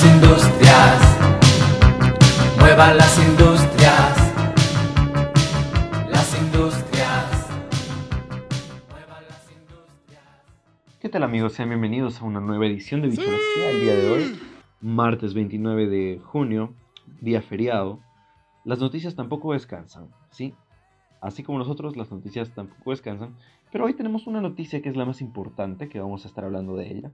[0.00, 1.18] las industrias,
[2.58, 4.32] muevan las industrias,
[6.08, 7.48] las industrias,
[8.88, 10.24] muevan las industrias.
[11.00, 11.52] ¿Qué tal amigos?
[11.52, 14.40] Sean bienvenidos a una nueva edición de Bichología el día de hoy,
[14.80, 16.72] martes 29 de junio,
[17.20, 18.00] día feriado.
[18.64, 20.54] Las noticias tampoco descansan, ¿sí?
[21.20, 23.36] Así como nosotros, las noticias tampoco descansan,
[23.70, 26.74] pero hoy tenemos una noticia que es la más importante, que vamos a estar hablando
[26.76, 27.12] de ella.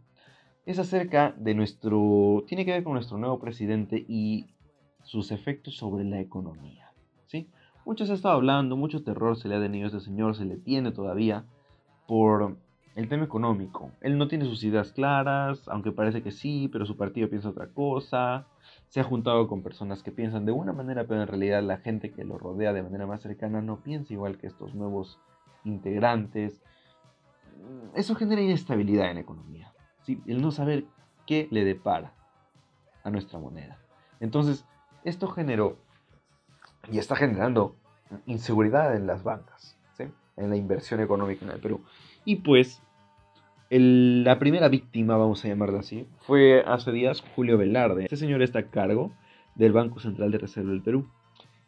[0.66, 4.46] Es acerca de nuestro, tiene que ver con nuestro nuevo presidente y
[5.04, 6.90] sus efectos sobre la economía,
[7.26, 7.48] ¿sí?
[7.84, 10.44] Mucho se ha estado hablando, mucho terror se le ha tenido a este señor, se
[10.44, 11.44] le tiene todavía
[12.08, 12.56] por
[12.96, 13.92] el tema económico.
[14.00, 17.68] Él no tiene sus ideas claras, aunque parece que sí, pero su partido piensa otra
[17.68, 18.48] cosa.
[18.88, 22.10] Se ha juntado con personas que piensan de una manera, pero en realidad la gente
[22.10, 25.20] que lo rodea de manera más cercana no piensa igual que estos nuevos
[25.64, 26.60] integrantes.
[27.94, 29.75] Eso genera inestabilidad en la economía.
[30.08, 30.84] El no saber
[31.26, 32.12] qué le depara
[33.02, 33.78] a nuestra moneda.
[34.20, 34.64] Entonces,
[35.04, 35.76] esto generó
[36.90, 37.76] y está generando
[38.26, 39.76] inseguridad en las bancas,
[40.36, 41.82] en la inversión económica en el Perú.
[42.24, 42.82] Y pues,
[43.70, 48.04] la primera víctima, vamos a llamarla así, fue hace días Julio Velarde.
[48.04, 49.12] Este señor está a cargo
[49.54, 51.08] del Banco Central de Reserva del Perú.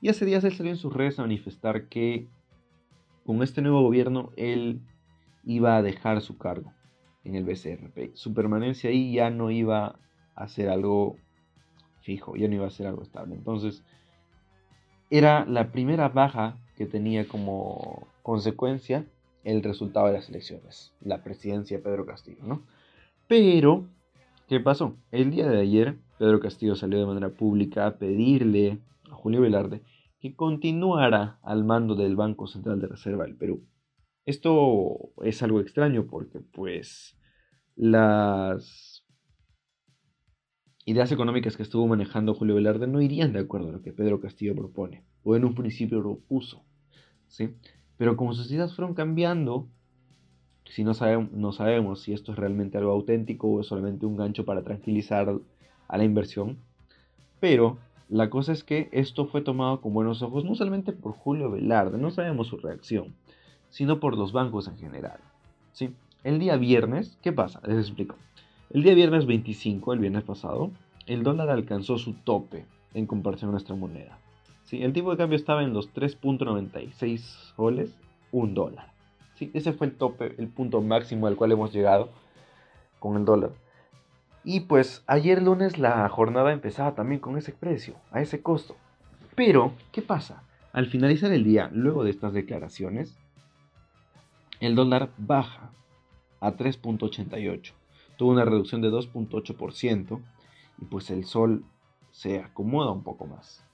[0.01, 2.29] Y hace días él salió en sus redes a manifestar que
[3.25, 4.81] con este nuevo gobierno él
[5.45, 6.73] iba a dejar su cargo
[7.29, 8.15] en el BCRP.
[8.15, 9.99] Su permanencia ahí ya no iba
[10.35, 11.17] a ser algo
[12.01, 13.35] fijo, ya no iba a ser algo estable.
[13.35, 13.85] Entonces,
[15.11, 19.07] era la primera baja que tenía como consecuencia
[19.45, 22.63] el resultado de las elecciones, la presidencia de Pedro Castillo, ¿no?
[23.27, 23.87] Pero,
[24.49, 24.97] ¿qué pasó?
[25.11, 28.79] El día de ayer, Pedro Castillo salió de manera pública a pedirle
[29.11, 29.83] a Julio Velarde
[30.21, 33.63] que continuara al mando del Banco Central de Reserva del Perú.
[34.27, 37.18] Esto es algo extraño porque, pues,
[37.79, 39.05] las
[40.85, 44.21] ideas económicas que estuvo manejando Julio Velarde no irían de acuerdo a lo que Pedro
[44.21, 46.65] Castillo propone, o en un principio propuso,
[47.29, 47.55] ¿sí?
[47.97, 49.69] Pero como sus ideas fueron cambiando,
[50.65, 54.65] si no, sabemos, si esto es realmente algo auténtico o es solamente un gancho para
[54.65, 55.39] tranquilizar
[55.87, 56.59] a la inversión,
[57.39, 57.79] pero
[58.09, 61.97] la cosa es que esto fue tomado con buenos ojos no solamente por Julio Velarde,
[61.97, 63.15] no sabemos su reacción,
[63.69, 65.21] sino por los bancos en general,
[65.73, 65.95] ¿sí?
[66.25, 67.61] El día viernes, ¿qué pasa?
[67.65, 68.17] Les explico.
[68.71, 70.73] El día viernes 25, el viernes pasado,
[71.07, 74.19] el dólar alcanzó su tope en comparación a nuestra moneda.
[74.65, 74.83] ¿sí?
[74.83, 77.19] El tipo de cambio estaba en los 3.96
[77.57, 77.95] soles,
[78.33, 78.93] un dólar.
[79.37, 79.53] ¿sí?
[79.55, 82.11] Ese fue el tope, el punto máximo al cual hemos llegado
[82.99, 83.53] con el dólar.
[84.43, 88.77] Y pues ayer lunes la jornada empezaba también con ese precio, a ese costo.
[89.37, 90.43] Pero, ¿qué pasa?
[90.73, 93.17] Al finalizar el día, luego de estas declaraciones,
[94.59, 95.71] el dólar baja
[96.41, 97.73] a 3.88
[98.19, 100.21] tuvo una reducción de 2.8%
[100.83, 101.65] y pues el sol
[102.11, 103.65] se acomoda un poco más,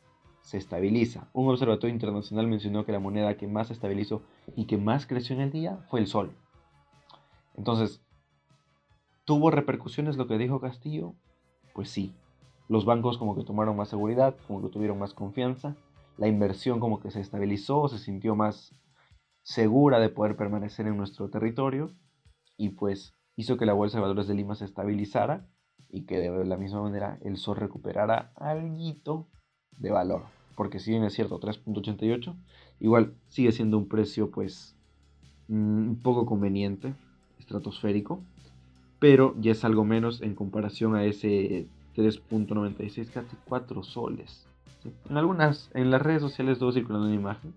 [0.42, 1.28] se estabiliza.
[1.32, 4.22] Un observatorio internacional mencionó que la moneda que más estabilizó
[4.54, 6.36] y que más creció en el día fue el sol.
[7.56, 8.02] Entonces,
[9.24, 11.14] ¿tuvo repercusiones lo que dijo Castillo?
[11.72, 12.14] Pues sí.
[12.68, 15.76] Los bancos como que tomaron más seguridad, como que tuvieron más confianza.
[16.18, 18.74] La inversión como que se estabilizó, se sintió más
[19.42, 21.90] segura de poder permanecer en nuestro territorio.
[22.56, 25.46] Y pues hizo que la Bolsa de Valores de Lima se estabilizara
[25.90, 29.28] y que de la misma manera el SOL recuperara algo
[29.78, 30.22] de valor.
[30.56, 32.34] Porque si bien es cierto, 3.88,
[32.80, 34.76] igual sigue siendo un precio pues
[35.48, 36.94] mm, un poco conveniente,
[37.38, 38.20] estratosférico,
[38.98, 41.66] pero ya es algo menos en comparación a ese
[41.96, 44.46] 3.96, casi 4 soles.
[45.08, 47.54] En algunas, en las redes sociales estuvo circulando una imagen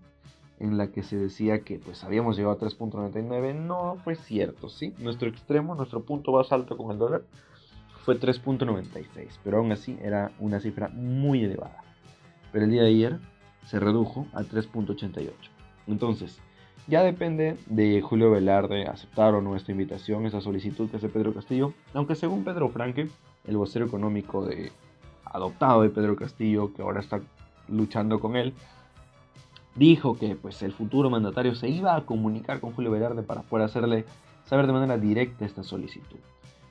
[0.60, 4.94] en la que se decía que pues habíamos llegado a 3.99, no fue cierto, ¿sí?
[4.98, 7.22] Nuestro extremo, nuestro punto más alto con el dólar
[8.04, 11.82] fue 3.96, pero aún así era una cifra muy elevada.
[12.52, 13.18] Pero el día de ayer
[13.66, 15.30] se redujo a 3.88.
[15.86, 16.40] Entonces,
[16.86, 21.34] ya depende de Julio Velarde aceptar o no esta invitación, esa solicitud que hace Pedro
[21.34, 23.08] Castillo, aunque según Pedro Franque,
[23.46, 24.72] el vocero económico de
[25.24, 27.20] adoptado de Pedro Castillo, que ahora está
[27.68, 28.54] luchando con él,
[29.78, 33.66] dijo que pues, el futuro mandatario se iba a comunicar con Julio Velarde para poder
[33.66, 34.04] hacerle
[34.44, 36.18] saber de manera directa esta solicitud.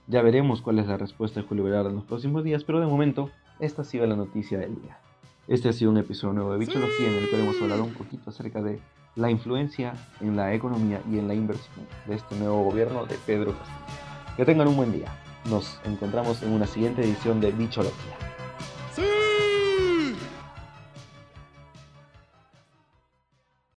[0.08, 2.88] Ya veremos cuál es la respuesta de Julio Velarde en los próximos días, pero de
[2.88, 5.00] momento esta ha sido la noticia del día.
[5.48, 8.30] Este ha sido un episodio nuevo de Bichología en el que hemos hablado un poquito
[8.30, 8.80] acerca de
[9.16, 13.54] la influencia en la economía y en la inversión de este nuevo gobierno de Pedro
[13.58, 14.36] Castillo.
[14.36, 15.12] Que tengan un buen día.
[15.50, 18.37] Nos encontramos en una siguiente edición de Bichología.